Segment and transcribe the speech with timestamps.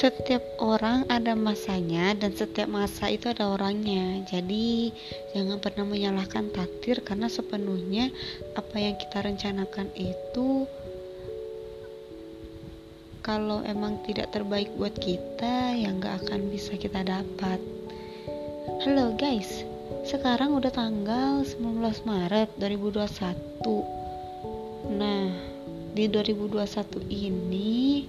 [0.00, 4.24] setiap orang ada masanya dan setiap masa itu ada orangnya.
[4.24, 4.96] Jadi
[5.36, 8.08] jangan pernah menyalahkan takdir karena sepenuhnya
[8.56, 10.64] apa yang kita rencanakan itu
[13.20, 17.60] kalau emang tidak terbaik buat kita ya nggak akan bisa kita dapat.
[18.80, 19.68] Halo guys.
[20.08, 21.76] Sekarang udah tanggal 19
[22.08, 24.00] Maret 2021
[24.96, 25.28] nah
[25.92, 28.08] di 2021 ini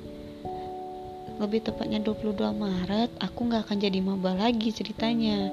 [1.41, 5.49] lebih tepatnya 22 Maret aku nggak akan jadi maba lagi ceritanya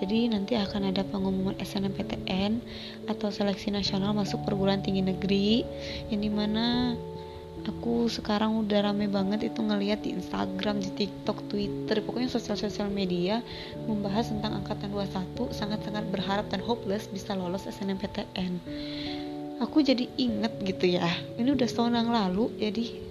[0.00, 2.64] jadi nanti akan ada pengumuman SNMPTN
[3.12, 5.62] atau seleksi nasional masuk perguruan tinggi negeri
[6.08, 6.96] yang di mana
[7.66, 13.42] aku sekarang udah rame banget itu ngeliat di Instagram, di TikTok, Twitter, pokoknya sosial-sosial media
[13.90, 18.62] membahas tentang angkatan 21 sangat-sangat berharap dan hopeless bisa lolos SNMPTN.
[19.64, 21.08] Aku jadi inget gitu ya,
[21.40, 23.05] ini udah setahun yang lalu, jadi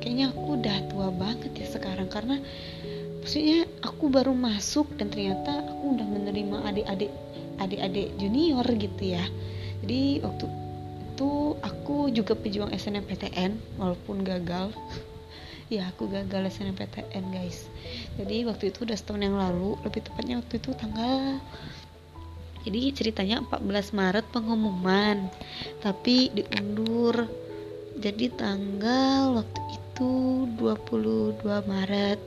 [0.00, 2.40] kayaknya aku udah tua banget ya sekarang karena
[3.22, 7.12] maksudnya aku baru masuk dan ternyata aku udah menerima adik-adik
[7.62, 9.24] adik-adik junior gitu ya.
[9.84, 10.44] Jadi waktu
[11.14, 14.70] itu aku juga pejuang SNMPTN walaupun gagal.
[15.72, 17.72] Ya aku gagal SNMPTN guys.
[18.20, 21.40] Jadi waktu itu udah setahun yang lalu lebih tepatnya waktu itu tanggal
[22.64, 25.28] jadi ceritanya 14 Maret pengumuman
[25.84, 27.28] tapi diundur.
[28.00, 32.20] Jadi tanggal waktu itu 22 Maret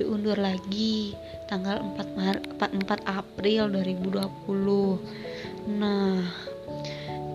[0.00, 1.12] diundur lagi
[1.46, 6.24] tanggal 4 Maret 4, April 2020 nah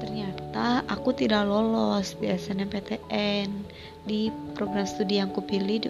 [0.02, 3.50] ternyata aku tidak lolos di SNMPTN
[4.05, 5.89] di program studi yang aku pilih di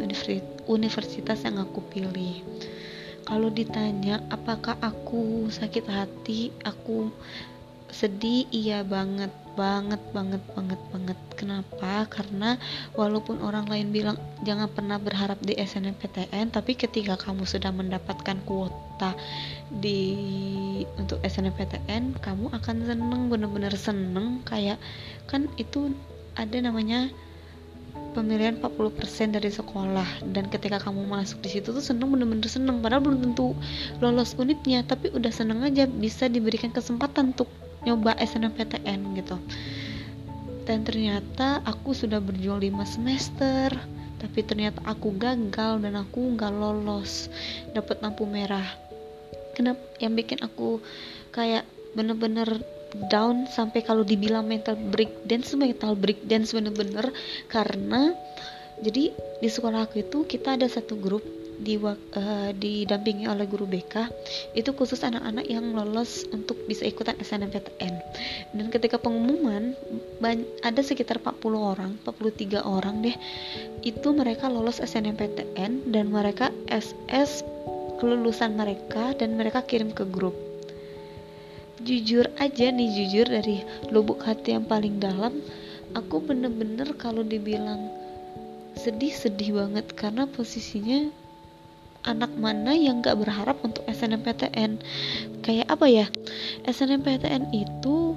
[0.72, 2.40] universitas yang aku pilih.
[3.28, 7.12] Kalau ditanya apakah aku sakit hati aku
[7.90, 11.18] sedih iya banget banget banget banget banget.
[11.36, 12.08] Kenapa?
[12.12, 12.60] Karena
[12.96, 19.16] walaupun orang lain bilang jangan pernah berharap di SNMPTN tapi ketika kamu sudah mendapatkan kuota
[19.72, 20.04] di
[21.00, 24.44] untuk SNMPTN kamu akan seneng bener-bener seneng.
[24.44, 24.80] Kayak
[25.32, 25.96] kan itu
[26.36, 27.08] ada namanya
[28.12, 30.28] pemilihan 40% dari sekolah.
[30.36, 32.84] Dan ketika kamu masuk di situ tuh seneng bener-bener seneng.
[32.84, 33.56] Padahal belum tentu
[34.04, 37.48] lolos unitnya tapi udah seneng aja bisa diberikan kesempatan untuk
[37.86, 39.38] nyoba SNMPTN gitu.
[40.66, 43.70] Dan ternyata aku sudah berjuang 5 semester
[44.16, 47.30] tapi ternyata aku gagal dan aku nggak lolos
[47.78, 48.66] dapat lampu merah.
[49.54, 50.82] Kenapa yang bikin aku
[51.30, 51.64] kayak
[51.94, 52.48] bener-bener
[53.12, 57.14] down sampai kalau dibilang mental breakdance mental breakdance bener-bener.
[57.52, 58.16] Karena
[58.82, 61.24] jadi di sekolah aku itu kita ada satu grup
[61.56, 61.96] di uh,
[62.52, 64.12] didampingi oleh guru BK
[64.58, 67.94] itu khusus anak-anak yang lolos untuk bisa ikutan SNMPTN
[68.56, 69.76] dan ketika pengumuman
[70.66, 73.16] ada sekitar 40 orang 43 orang deh
[73.86, 77.46] itu mereka lolos SNMPTN dan mereka SS
[77.96, 80.36] kelulusan mereka dan mereka kirim ke grup.
[81.86, 83.62] Jujur aja nih jujur dari
[83.94, 85.38] lubuk hati yang paling dalam
[85.94, 87.88] aku bener-bener kalau dibilang
[88.76, 91.08] sedih sedih banget karena posisinya
[92.06, 94.80] anak mana yang gak berharap untuk SNMPTN
[95.42, 96.08] kayak apa ya?
[96.70, 98.14] SNMPTN itu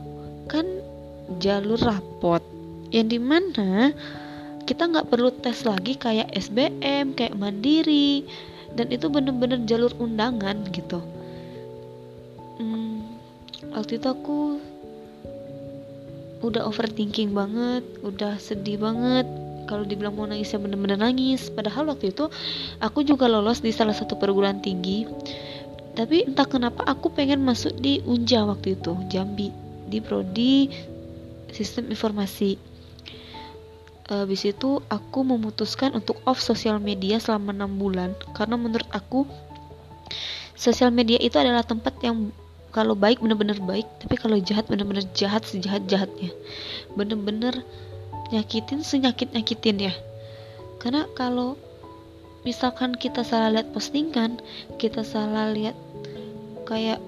[0.48, 0.64] kan
[1.36, 2.40] jalur rapot
[2.88, 3.92] yang di mana
[4.64, 8.24] kita nggak perlu tes lagi kayak SBM kayak mandiri
[8.76, 11.00] dan itu bener-bener jalur undangan gitu.
[12.60, 13.00] Hmm,
[13.72, 14.60] waktu itu aku
[16.44, 19.26] udah overthinking banget udah sedih banget
[19.68, 21.52] kalau dibilang mau nangis ya bener-bener nangis.
[21.52, 22.32] Padahal waktu itu
[22.80, 25.04] aku juga lolos di salah satu perguruan tinggi.
[25.92, 29.52] Tapi entah kenapa aku pengen masuk di Unja waktu itu Jambi
[29.92, 30.72] di prodi
[31.52, 32.56] sistem informasi.
[34.08, 38.16] Habis itu aku memutuskan untuk off sosial media selama enam bulan.
[38.32, 39.28] Karena menurut aku
[40.56, 42.32] sosial media itu adalah tempat yang
[42.72, 46.28] kalau baik bener-bener baik tapi kalau jahat bener-bener jahat sejahat jahatnya
[46.94, 47.64] bener-bener
[48.34, 49.94] nyakitin senyakit nyakitin ya
[50.78, 51.58] karena kalau
[52.46, 54.38] misalkan kita salah lihat postingan
[54.78, 55.74] kita salah lihat
[56.68, 57.00] kayak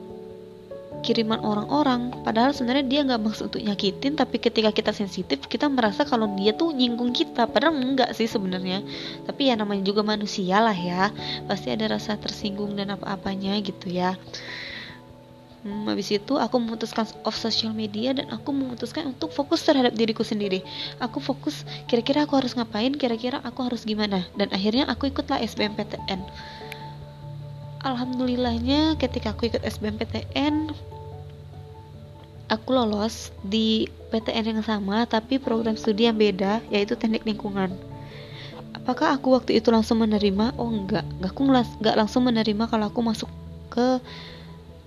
[1.00, 6.04] kiriman orang-orang padahal sebenarnya dia nggak maksud untuk nyakitin tapi ketika kita sensitif kita merasa
[6.04, 7.48] kalau dia tuh nyinggung kita.
[7.48, 8.84] Padahal enggak sih sebenarnya.
[9.24, 11.08] Tapi ya namanya juga manusia lah ya.
[11.48, 14.20] Pasti ada rasa tersinggung dan apa-apanya gitu ya
[15.60, 20.24] Hmm, habis itu aku memutuskan off social media dan aku memutuskan untuk fokus terhadap diriku
[20.24, 20.64] sendiri.
[21.04, 24.24] Aku fokus kira-kira aku harus ngapain, kira-kira aku harus gimana.
[24.40, 26.24] Dan akhirnya aku ikutlah SBMPTN.
[27.84, 30.72] Alhamdulillahnya ketika aku ikut SBMPTN
[32.50, 37.70] aku lolos di PTN yang sama tapi program studi yang beda yaitu teknik lingkungan.
[38.74, 43.00] apakah aku waktu itu langsung menerima oh enggak enggak aku enggak langsung menerima kalau aku
[43.06, 43.30] masuk
[43.70, 44.02] ke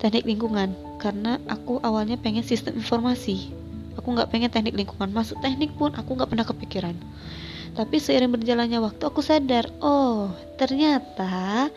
[0.04, 3.48] teknik lingkungan karena aku awalnya pengen sistem informasi.
[3.96, 6.96] Aku nggak pengen teknik lingkungan masuk teknik pun aku nggak pernah kepikiran.
[7.74, 10.28] Tapi seiring berjalannya waktu aku sadar oh
[10.60, 11.72] ternyata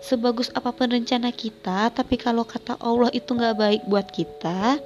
[0.00, 4.80] sebagus apa pun rencana kita tapi kalau kata Allah itu nggak baik buat kita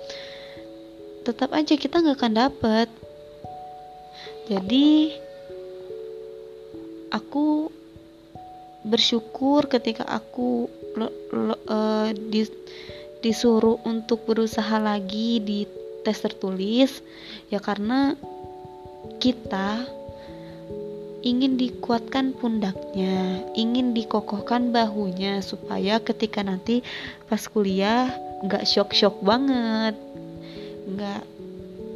[1.23, 2.89] tetap aja kita nggak akan dapet.
[4.51, 5.15] Jadi
[7.15, 7.71] aku
[8.83, 10.67] bersyukur ketika aku
[10.97, 12.51] lo, lo, uh, dis,
[13.21, 15.69] disuruh untuk berusaha lagi di
[16.01, 17.05] tes tertulis
[17.53, 18.17] ya karena
[19.21, 19.85] kita
[21.21, 26.81] ingin dikuatkan pundaknya, ingin dikokohkan bahunya supaya ketika nanti
[27.29, 28.09] pas kuliah
[28.41, 29.93] nggak shock-shock banget,
[30.89, 31.21] nggak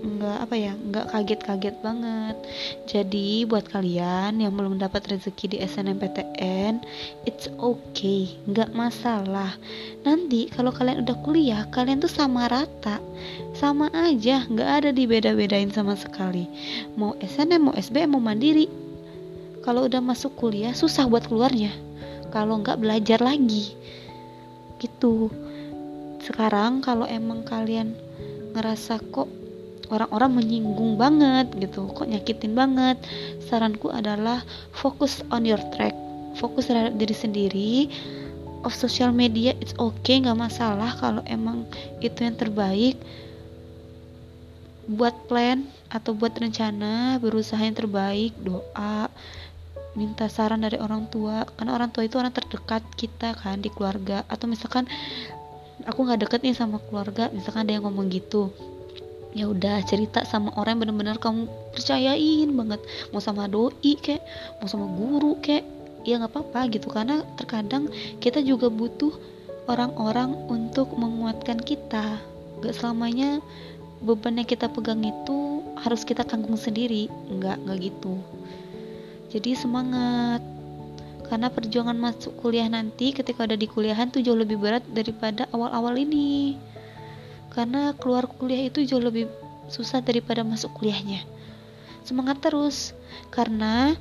[0.04, 2.36] nggak apa ya nggak kaget-kaget banget.
[2.84, 6.84] Jadi buat kalian yang belum dapat rezeki di SNMPTN
[7.24, 9.56] it's okay nggak masalah.
[10.04, 13.00] Nanti kalau kalian udah kuliah kalian tuh sama rata
[13.56, 16.44] sama aja nggak ada dibeda-bedain sama sekali.
[17.00, 18.68] Mau SNM mau SBM mau mandiri
[19.64, 21.72] kalau udah masuk kuliah susah buat keluarnya.
[22.28, 23.72] Kalau nggak belajar lagi.
[24.76, 25.32] Gitu.
[26.20, 27.96] Sekarang kalau emang kalian
[28.52, 29.43] ngerasa kok
[29.92, 32.96] orang-orang menyinggung banget gitu kok nyakitin banget.
[33.48, 35.92] Saranku adalah fokus on your track
[36.36, 37.72] fokus terhadap diri sendiri.
[38.64, 41.68] Of social media it's okay nggak masalah kalau emang
[42.00, 42.96] itu yang terbaik.
[44.88, 49.08] Buat plan atau buat rencana berusaha yang terbaik doa
[49.92, 51.44] minta saran dari orang tua.
[51.56, 54.24] Karena orang tua itu orang terdekat kita kan di keluarga.
[54.32, 54.88] Atau misalkan
[55.84, 58.54] aku nggak deket nih sama keluarga misalkan ada yang ngomong gitu
[59.34, 62.80] ya udah cerita sama orang yang bener-bener kamu percayain banget.
[63.10, 64.22] Mau sama doi kek
[64.62, 65.66] mau sama guru kek.
[66.06, 67.90] Ya nggak apa-apa gitu karena terkadang
[68.22, 69.10] kita juga butuh
[69.66, 72.22] orang-orang untuk menguatkan kita.
[72.62, 73.42] Gak selamanya
[74.04, 77.10] beban yang kita pegang itu harus kita tanggung sendiri.
[77.28, 78.14] Nggak nggak gitu.
[79.34, 80.40] Jadi semangat.
[81.24, 85.96] Karena perjuangan masuk kuliah nanti ketika ada di kuliahan tuh jauh lebih berat daripada awal-awal
[85.96, 86.52] ini
[87.54, 89.30] karena keluar kuliah itu jauh lebih
[89.70, 91.22] susah daripada masuk kuliahnya.
[92.04, 92.92] Semangat terus
[93.32, 93.96] karena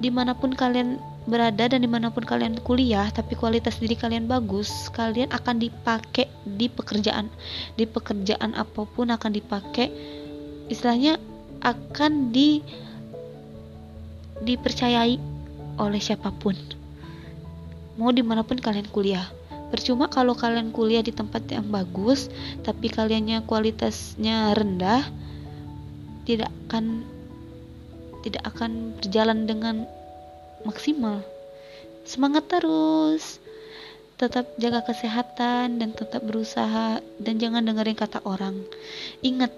[0.00, 0.98] di mana pun kalian
[1.28, 6.26] berada dan di mana pun kalian kuliah tapi kualitas diri kalian bagus kalian akan dipakai
[6.42, 7.30] di pekerjaan.
[7.76, 9.92] Di pekerjaan apa pun akan dipakai
[10.72, 11.20] istilahnya
[11.62, 12.64] akan di
[14.42, 15.20] dipercayai
[15.76, 16.56] oleh siapa pun.
[17.96, 19.24] Mau di mana pun kalian kuliah
[19.72, 22.30] percuma kalau kalian kuliah di tempat yang bagus
[22.62, 25.06] tapi kaliannya kualitasnya rendah
[26.26, 27.06] tidak akan
[28.26, 29.86] tidak akan berjalan dengan
[30.66, 31.22] maksimal.
[32.02, 33.38] Semangat terus.
[34.16, 38.58] Tetap jaga kesehatan dan tetap berusaha dan jangan dengerin kata orang.
[39.22, 39.54] Ingat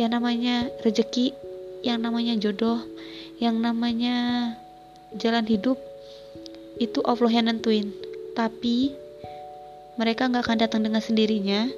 [0.00, 1.36] yang namanya rezeki
[1.84, 2.80] yang namanya jodoh
[3.40, 4.52] yang namanya
[5.16, 5.76] jalan hidup
[6.80, 7.92] itu Allah yang nentuin.
[8.32, 8.94] Tapi
[10.00, 11.68] mereka nggak akan datang dengan sendirinya.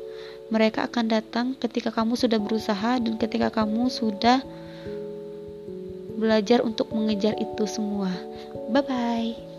[0.55, 4.39] Mereka akan datang ketika kamu sudah berusaha dan ketika kamu sudah
[6.15, 8.15] belajar untuk mengejar itu semua.
[8.71, 9.52] Bye bye.